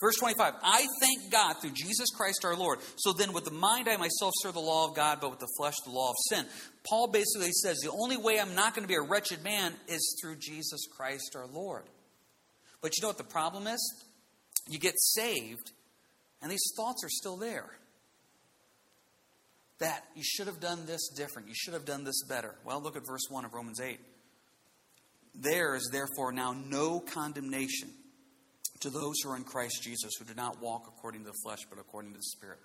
[0.00, 2.78] Verse 25, I thank God through Jesus Christ our Lord.
[2.96, 5.52] So then, with the mind, I myself serve the law of God, but with the
[5.58, 6.46] flesh, the law of sin.
[6.88, 10.18] Paul basically says the only way I'm not going to be a wretched man is
[10.20, 11.82] through Jesus Christ our Lord.
[12.80, 14.04] But you know what the problem is?
[14.70, 15.70] You get saved,
[16.40, 17.68] and these thoughts are still there.
[19.80, 21.48] That you should have done this different.
[21.48, 22.54] You should have done this better.
[22.64, 23.98] Well, look at verse 1 of Romans 8.
[25.34, 27.90] There is therefore now no condemnation
[28.80, 31.60] to those who are in Christ Jesus, who do not walk according to the flesh,
[31.68, 32.58] but according to the Spirit.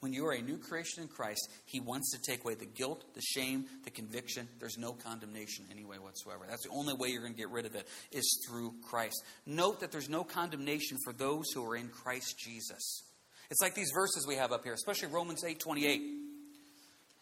[0.00, 3.04] When you are a new creation in Christ, He wants to take away the guilt,
[3.14, 4.46] the shame, the conviction.
[4.60, 6.44] There's no condemnation anyway whatsoever.
[6.48, 9.24] That's the only way you're going to get rid of it is through Christ.
[9.46, 13.04] Note that there's no condemnation for those who are in Christ Jesus.
[13.50, 16.02] It's like these verses we have up here, especially Romans 8 28.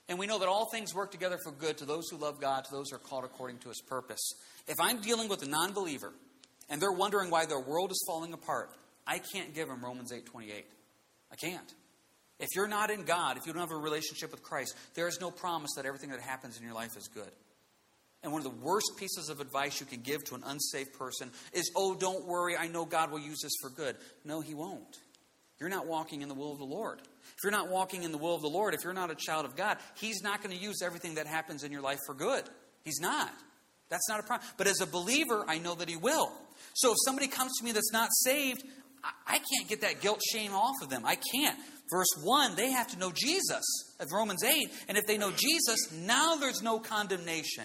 [0.09, 2.65] And we know that all things work together for good to those who love God,
[2.65, 4.35] to those who are called according to his purpose.
[4.67, 6.13] If I'm dealing with a non believer
[6.69, 8.71] and they're wondering why their world is falling apart,
[9.07, 10.65] I can't give them Romans 8:28.
[11.31, 11.75] I can't.
[12.39, 15.21] If you're not in God, if you don't have a relationship with Christ, there is
[15.21, 17.31] no promise that everything that happens in your life is good.
[18.23, 21.31] And one of the worst pieces of advice you can give to an unsafe person
[21.53, 24.99] is, "Oh, don't worry, I know God will use this for good." No, he won't.
[25.61, 27.01] You're not walking in the will of the Lord.
[27.01, 29.45] If you're not walking in the will of the Lord, if you're not a child
[29.45, 32.49] of God, he's not going to use everything that happens in your life for good.
[32.85, 33.33] He's not.
[33.91, 34.49] That's not a problem.
[34.57, 36.33] But as a believer, I know that he will.
[36.75, 38.63] So if somebody comes to me that's not saved,
[39.27, 41.05] I, can't get that guilt shame off of them.
[41.05, 41.59] I can't.
[41.91, 43.65] Verse 1, they have to know Jesus
[44.01, 44.55] of Romans 8.
[44.89, 47.65] And if they know Jesus, now there's no condemnation.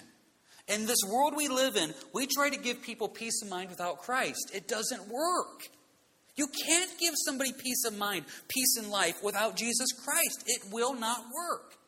[0.68, 4.00] In this world we live in, we try to give people peace of mind without
[4.00, 4.52] Christ.
[4.54, 5.70] It doesn't work.
[6.36, 10.44] You can't give somebody peace of mind, peace in life without Jesus Christ.
[10.46, 11.79] It will not work.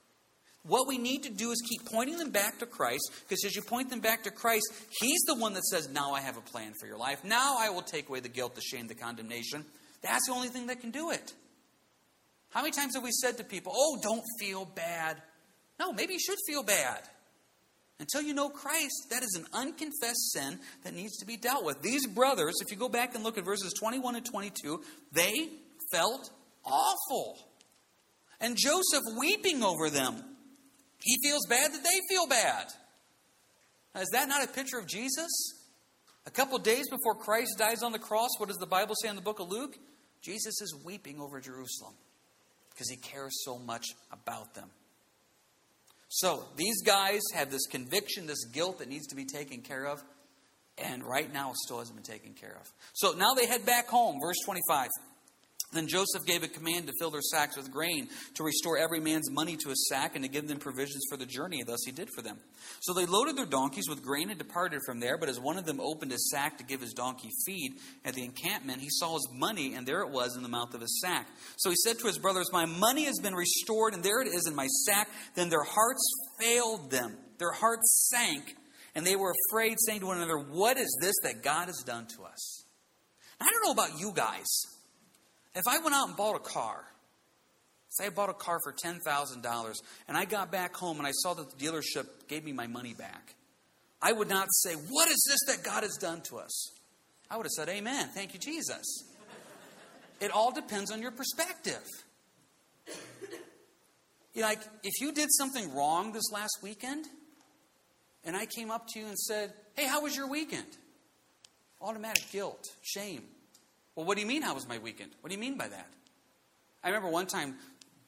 [0.63, 3.63] What we need to do is keep pointing them back to Christ, because as you
[3.63, 6.73] point them back to Christ, He's the one that says, Now I have a plan
[6.79, 7.23] for your life.
[7.23, 9.65] Now I will take away the guilt, the shame, the condemnation.
[10.03, 11.33] That's the only thing that can do it.
[12.51, 15.21] How many times have we said to people, Oh, don't feel bad?
[15.79, 17.01] No, maybe you should feel bad.
[17.99, 21.81] Until you know Christ, that is an unconfessed sin that needs to be dealt with.
[21.81, 25.49] These brothers, if you go back and look at verses 21 and 22, they
[25.91, 26.31] felt
[26.65, 27.37] awful.
[28.39, 30.30] And Joseph weeping over them.
[31.01, 32.67] He feels bad that they feel bad.
[33.99, 35.29] Is that not a picture of Jesus?
[36.25, 39.15] A couple days before Christ dies on the cross, what does the Bible say in
[39.15, 39.75] the book of Luke?
[40.21, 41.93] Jesus is weeping over Jerusalem
[42.69, 44.69] because he cares so much about them.
[46.09, 50.03] So, these guys have this conviction, this guilt that needs to be taken care of,
[50.77, 52.71] and right now it still hasn't been taken care of.
[52.93, 54.89] So now they head back home, verse 25.
[55.73, 59.31] Then Joseph gave a command to fill their sacks with grain, to restore every man's
[59.31, 61.63] money to his sack, and to give them provisions for the journey.
[61.65, 62.37] Thus he did for them.
[62.81, 65.17] So they loaded their donkeys with grain and departed from there.
[65.17, 68.25] But as one of them opened his sack to give his donkey feed at the
[68.25, 71.27] encampment, he saw his money, and there it was in the mouth of his sack.
[71.55, 74.47] So he said to his brothers, My money has been restored, and there it is
[74.47, 75.09] in my sack.
[75.35, 76.05] Then their hearts
[76.37, 78.55] failed them, their hearts sank,
[78.93, 82.07] and they were afraid, saying to one another, What is this that God has done
[82.17, 82.65] to us?
[83.39, 84.45] I don't know about you guys.
[85.53, 86.85] If I went out and bought a car,
[87.89, 89.75] say I bought a car for $10,000
[90.07, 92.93] and I got back home and I saw that the dealership gave me my money
[92.93, 93.35] back,
[94.01, 96.71] I would not say, What is this that God has done to us?
[97.29, 98.09] I would have said, Amen.
[98.13, 99.03] Thank you, Jesus.
[100.19, 101.83] It all depends on your perspective.
[104.33, 107.05] You know, like, if you did something wrong this last weekend
[108.23, 110.77] and I came up to you and said, Hey, how was your weekend?
[111.81, 113.23] Automatic guilt, shame,
[113.95, 115.11] well, what do you mean, how was my weekend?
[115.21, 115.87] What do you mean by that?
[116.83, 117.55] I remember one time,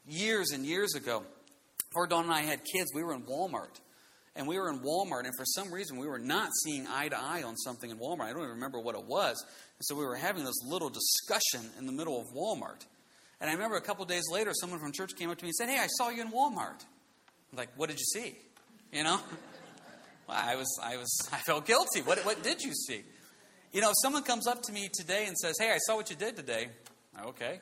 [0.07, 1.23] years and years ago,
[1.89, 3.79] before Dawn and I had kids, we were in Walmart.
[4.35, 7.19] And we were in Walmart, and for some reason, we were not seeing eye to
[7.19, 8.21] eye on something in Walmart.
[8.21, 9.45] I don't even remember what it was.
[9.77, 12.83] And so we were having this little discussion in the middle of Walmart.
[13.39, 15.55] And I remember a couple days later, someone from church came up to me and
[15.55, 16.83] said, Hey, I saw you in Walmart.
[17.53, 18.35] I'm like, what did you see?
[18.91, 19.19] You know?
[20.27, 22.01] Well, I was, I was, I felt guilty.
[22.01, 23.03] What, what did you see?
[23.73, 26.11] You know, if someone comes up to me today and says, Hey, I saw what
[26.11, 26.67] you did today,
[27.25, 27.59] okay.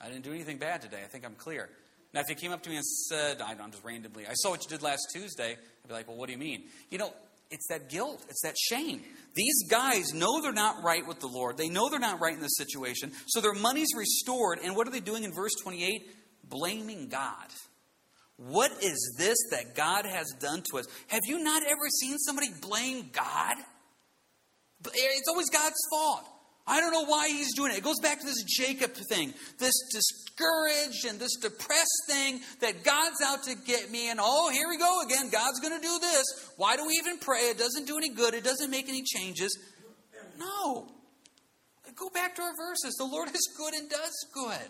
[0.00, 1.00] I didn't do anything bad today.
[1.04, 1.68] I think I'm clear.
[2.14, 4.50] Now, if you came up to me and said, I don't just randomly, I saw
[4.50, 6.64] what you did last Tuesday, I'd be like, Well, what do you mean?
[6.90, 7.12] You know,
[7.50, 9.02] it's that guilt, it's that shame.
[9.34, 11.58] These guys know they're not right with the Lord.
[11.58, 13.12] They know they're not right in this situation.
[13.26, 14.58] So their money's restored.
[14.64, 16.10] And what are they doing in verse 28?
[16.48, 17.48] Blaming God.
[18.38, 20.86] What is this that God has done to us?
[21.08, 23.56] Have you not ever seen somebody blame God?
[24.84, 26.24] It's always God's fault.
[26.66, 27.78] I don't know why he's doing it.
[27.78, 33.20] It goes back to this Jacob thing, this discouraged and this depressed thing that God's
[33.24, 35.28] out to get me, and oh, here we go again.
[35.30, 36.24] God's going to do this.
[36.56, 37.50] Why do we even pray?
[37.50, 39.58] It doesn't do any good, it doesn't make any changes.
[40.38, 40.86] No.
[41.96, 42.94] Go back to our verses.
[42.96, 44.68] The Lord is good and does good.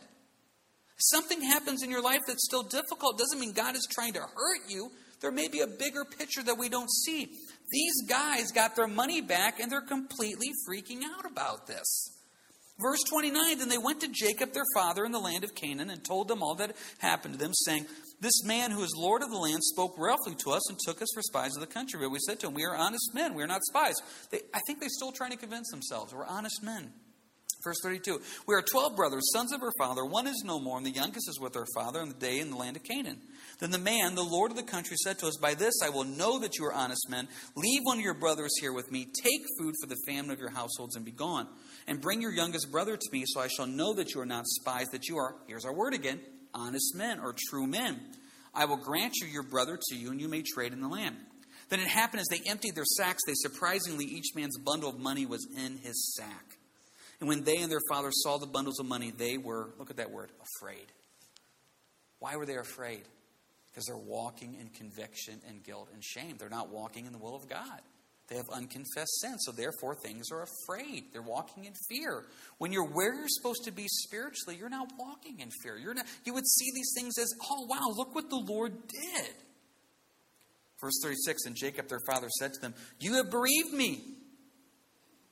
[0.99, 4.69] Something happens in your life that's still difficult doesn't mean God is trying to hurt
[4.69, 4.91] you.
[5.21, 7.29] There may be a bigger picture that we don't see.
[7.73, 12.11] These guys got their money back and they're completely freaking out about this.
[12.81, 16.05] Verse 29 Then they went to Jacob, their father, in the land of Canaan, and
[16.05, 17.87] told them all that happened to them, saying,
[18.21, 21.09] This man who is Lord of the land spoke roughly to us and took us
[21.15, 22.01] for spies of the country.
[22.01, 23.95] But we said to him, We are honest men, we are not spies.
[24.31, 26.93] They, I think they're still trying to convince themselves we're honest men.
[27.65, 30.05] Verse 32 We are twelve brothers, sons of our father.
[30.05, 32.51] One is no more, and the youngest is with our father in the day in
[32.51, 33.21] the land of Canaan.
[33.61, 36.05] Then the man, the Lord of the country, said to us, By this I will
[36.05, 37.29] know that you are honest men.
[37.55, 39.07] Leave one of your brothers here with me.
[39.23, 41.47] Take food for the family of your households and be gone.
[41.87, 44.47] And bring your youngest brother to me, so I shall know that you are not
[44.47, 46.21] spies, that you are, here's our word again,
[46.55, 48.01] honest men or true men.
[48.55, 51.17] I will grant you your brother to you, and you may trade in the land.
[51.69, 55.25] Then it happened as they emptied their sacks, they surprisingly, each man's bundle of money
[55.25, 56.52] was in his sack.
[57.23, 59.99] And when they and their father saw the bundles of money, they were, look at
[59.99, 60.87] that word, afraid.
[62.19, 63.03] Why were they afraid?
[63.71, 66.35] Because they're walking in conviction and guilt and shame.
[66.37, 67.81] They're not walking in the will of God.
[68.27, 71.13] They have unconfessed sin, so therefore things are afraid.
[71.13, 72.25] They're walking in fear.
[72.59, 75.79] When you're where you're supposed to be spiritually, you're not walking in fear.
[75.79, 79.31] You're not, you would see these things as, oh, wow, look what the Lord did.
[80.81, 84.03] Verse 36 And Jacob, their father, said to them, You have bereaved me.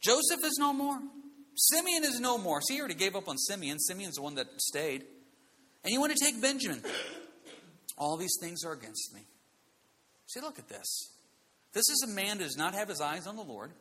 [0.01, 1.01] Joseph is no more.
[1.61, 2.63] Simeon is no more.
[2.63, 3.79] See, he already gave up on Simeon.
[3.79, 5.05] Simeon's the one that stayed.
[5.85, 6.83] And you want to take Benjamin.
[7.99, 9.21] All these things are against me.
[10.27, 11.11] See, look at this.
[11.75, 13.73] This is a man that does not have his eyes on the Lord.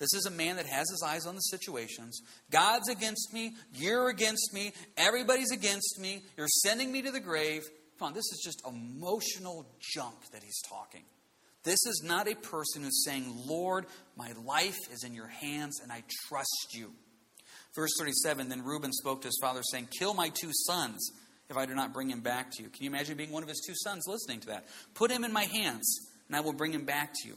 [0.00, 2.20] This is a man that has his eyes on the situations.
[2.50, 3.52] God's against me.
[3.74, 4.72] You're against me.
[4.96, 6.22] Everybody's against me.
[6.36, 7.62] You're sending me to the grave.
[7.98, 11.04] Come on, this is just emotional junk that he's talking.
[11.62, 15.92] This is not a person who's saying, Lord, my life is in your hands and
[15.92, 16.90] I trust you.
[17.74, 21.10] Verse 37 Then Reuben spoke to his father, saying, Kill my two sons
[21.48, 22.68] if I do not bring him back to you.
[22.68, 24.66] Can you imagine being one of his two sons listening to that?
[24.94, 27.36] Put him in my hands, and I will bring him back to you.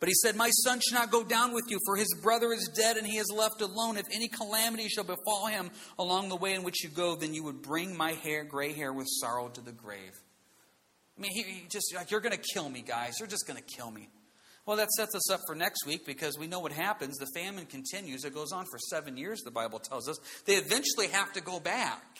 [0.00, 2.70] But he said, My son shall not go down with you, for his brother is
[2.74, 3.98] dead, and he is left alone.
[3.98, 7.44] If any calamity shall befall him along the way in which you go, then you
[7.44, 10.18] would bring my hair, gray hair, with sorrow to the grave.
[11.18, 13.14] I mean, he, he just like you're going to kill me, guys.
[13.18, 14.08] You're just going to kill me.
[14.66, 17.16] Well, that sets us up for next week because we know what happens.
[17.16, 18.24] The famine continues.
[18.24, 20.18] It goes on for seven years, the Bible tells us.
[20.44, 22.18] They eventually have to go back.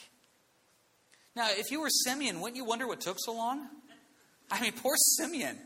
[1.36, 3.68] Now, if you were Simeon, wouldn't you wonder what took so long?
[4.50, 5.56] I mean, poor Simeon.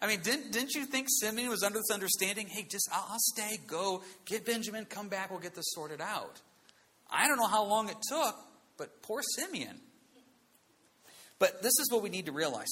[0.00, 2.46] I mean, didn't, didn't you think Simeon was under this understanding?
[2.46, 6.40] Hey, just I'll, I'll stay, go, get Benjamin, come back, we'll get this sorted out.
[7.10, 8.36] I don't know how long it took,
[8.78, 9.78] but poor Simeon.
[11.38, 12.70] But this is what we need to realize.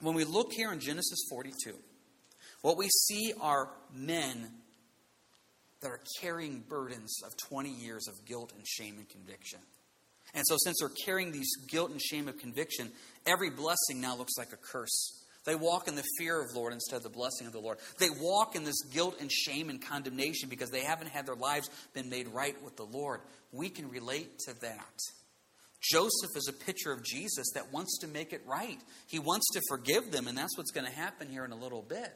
[0.00, 1.74] When we look here in Genesis 42,
[2.62, 4.50] what we see are men
[5.80, 9.58] that are carrying burdens of 20 years of guilt and shame and conviction.
[10.34, 12.90] And so, since they're carrying these guilt and shame of conviction,
[13.26, 15.18] every blessing now looks like a curse.
[15.44, 17.78] They walk in the fear of the Lord instead of the blessing of the Lord.
[17.98, 21.68] They walk in this guilt and shame and condemnation because they haven't had their lives
[21.94, 23.20] been made right with the Lord.
[23.50, 24.98] We can relate to that.
[25.82, 28.78] Joseph is a picture of Jesus that wants to make it right.
[29.08, 31.82] He wants to forgive them, and that's what's going to happen here in a little
[31.82, 32.12] bit.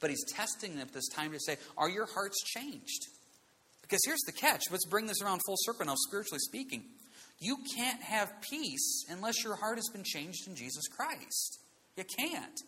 [0.00, 3.06] But he's testing them at this time to say, Are your hearts changed?
[3.82, 4.62] Because here's the catch.
[4.70, 6.84] Let's bring this around full circle now, spiritually speaking.
[7.40, 11.58] You can't have peace unless your heart has been changed in Jesus Christ.
[11.96, 12.60] You can't.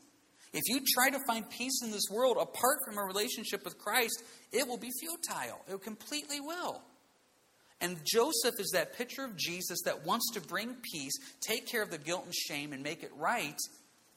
[0.53, 4.23] If you try to find peace in this world apart from a relationship with Christ,
[4.53, 5.61] it will be futile.
[5.69, 6.83] It completely will.
[7.81, 11.91] And Joseph is that picture of Jesus that wants to bring peace, take care of
[11.91, 13.59] the guilt and shame, and make it right.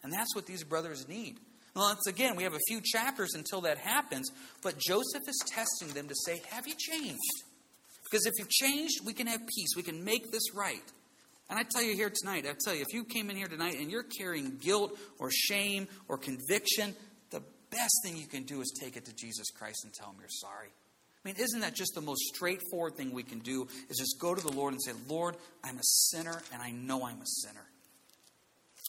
[0.04, 1.39] And that's what these brothers need.
[1.76, 4.32] Once again, we have a few chapters until that happens,
[4.64, 7.44] but Joseph is testing them to say, Have you changed?
[8.04, 9.76] Because if you've changed, we can have peace.
[9.76, 10.84] We can make this right.
[11.50, 13.76] And I tell you here tonight, I tell you, if you came in here tonight
[13.80, 16.96] and you're carrying guilt or shame or conviction,
[17.30, 20.16] the best thing you can do is take it to Jesus Christ and tell him
[20.20, 20.70] you're sorry.
[20.70, 23.68] I mean, isn't that just the most straightforward thing we can do?
[23.90, 27.06] Is just go to the Lord and say, Lord, I'm a sinner and I know
[27.06, 27.66] I'm a sinner.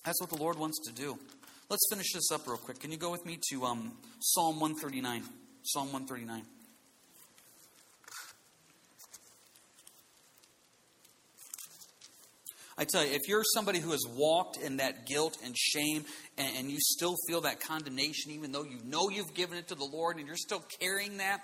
[0.04, 1.18] That's what the Lord wants to do.
[1.68, 2.78] Let's finish this up real quick.
[2.78, 5.24] Can you go with me to um, Psalm 139?
[5.64, 6.42] Psalm 139.
[12.78, 16.04] I tell you, if you're somebody who has walked in that guilt and shame
[16.38, 19.74] and, and, you still feel that condemnation, even though you know you've given it to
[19.74, 21.40] the Lord and you're still carrying that,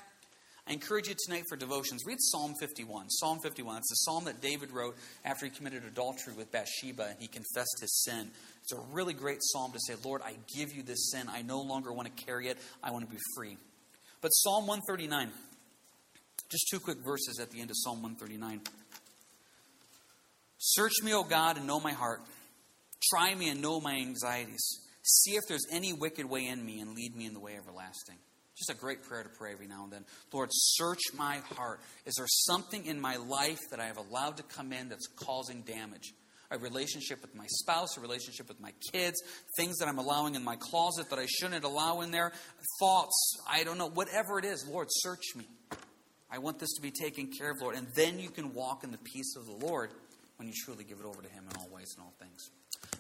[0.69, 2.05] I encourage you tonight for devotions.
[2.07, 3.11] Read Psalm 51.
[3.11, 3.79] Psalm 51.
[3.79, 7.79] It's a psalm that David wrote after he committed adultery with Bathsheba and he confessed
[7.81, 8.31] his sin.
[8.63, 11.29] It's a really great psalm to say, Lord, I give you this sin.
[11.29, 12.59] I no longer want to carry it.
[12.83, 13.57] I want to be free.
[14.21, 15.31] But Psalm 139,
[16.49, 18.61] just two quick verses at the end of Psalm 139.
[20.59, 22.21] Search me, O God, and know my heart.
[23.11, 24.79] Try me and know my anxieties.
[25.03, 28.17] See if there's any wicked way in me and lead me in the way everlasting.
[28.57, 30.05] Just a great prayer to pray every now and then.
[30.33, 31.81] Lord, search my heart.
[32.07, 35.63] Is there something in my life that I have allowed to come in that's causing
[35.63, 36.13] damage?
[36.53, 39.23] A relationship with my spouse, a relationship with my kids,
[39.57, 42.31] things that I'm allowing in my closet that I shouldn't allow in there,
[42.79, 44.67] thoughts, I don't know, whatever it is.
[44.69, 45.47] Lord, search me.
[46.31, 47.75] I want this to be taken care of, Lord.
[47.77, 49.91] And then you can walk in the peace of the Lord
[50.37, 52.51] when you truly give it over to Him in all ways and all things.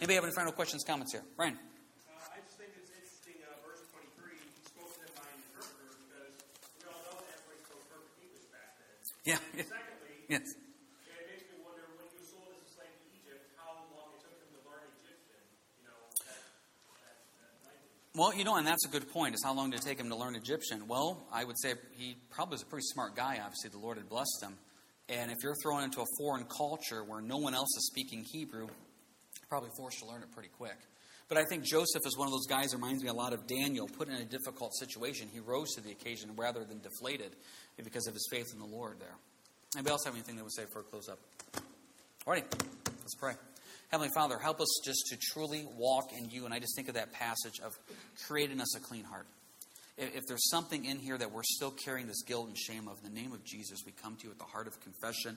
[0.01, 1.23] Anybody have any final questions, comments here?
[1.37, 1.53] Brian.
[1.55, 5.37] Uh, I just think it's interesting, uh, verse 23, he spoke to them by an
[5.45, 6.33] interpreter because
[6.81, 8.97] we all know that everybody spoke perfect English back then.
[9.29, 9.41] Yeah.
[9.61, 10.45] And secondly, Yes.
[10.45, 14.13] it makes me wonder when you were sold as a slave to Egypt, how long
[14.13, 15.41] it took him to learn Egyptian,
[15.81, 16.37] you know, that,
[17.01, 18.02] that, that language.
[18.15, 19.35] Well, you know, and that's a good point.
[19.35, 20.87] Is how long did it take him to learn Egyptian?
[20.87, 23.39] Well, I would say he probably was a pretty smart guy.
[23.43, 24.59] Obviously, the Lord had blessed him.
[25.09, 28.69] And if you're thrown into a foreign culture where no one else is speaking Hebrew,
[29.49, 30.77] probably forced to learn it pretty quick.
[31.29, 33.89] But I think Joseph is one of those guys reminds me a lot of Daniel,
[33.89, 35.29] put in a difficult situation.
[35.33, 37.35] He rose to the occasion rather than deflated
[37.83, 39.17] because of his faith in the Lord there.
[39.75, 41.19] Anybody else have anything they would say for a close up?
[42.27, 42.45] Alrighty,
[43.01, 43.33] let's pray.
[43.93, 46.47] Heavenly Father, help us just to truly walk in you.
[46.47, 47.75] And I just think of that passage of
[48.27, 49.27] creating us a clean heart.
[49.99, 53.15] If, there's something in here that we're still carrying this guilt and shame of, in
[53.15, 55.37] the name of Jesus, we come to you with the heart of confession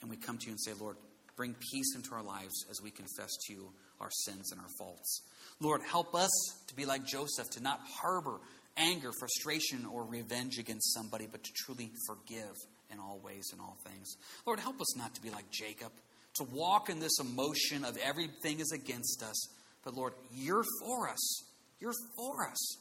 [0.00, 0.96] and we come to you and say, Lord,
[1.36, 3.68] bring peace into our lives as we confess to you
[4.00, 5.22] our sins and our faults.
[5.58, 6.30] Lord, help us
[6.68, 8.38] to be like Joseph, to not harbor
[8.76, 12.54] anger, frustration, or revenge against somebody, but to truly forgive
[12.92, 14.16] in all ways and all things.
[14.46, 15.90] Lord, help us not to be like Jacob,
[16.38, 19.48] to walk in this emotion of everything is against us.
[19.84, 21.42] But Lord, you're for us.
[21.80, 22.76] You're for us.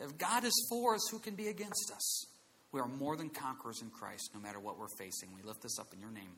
[0.00, 2.26] If God is for us, who can be against us?
[2.72, 5.28] We are more than conquerors in Christ, no matter what we're facing.
[5.34, 6.32] We lift this up in your name.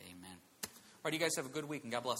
[0.00, 0.36] Amen.
[0.64, 0.70] All
[1.04, 2.18] right, you guys have a good week, and God bless.